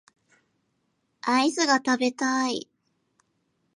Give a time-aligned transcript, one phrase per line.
[1.21, 2.67] アイスが食べたい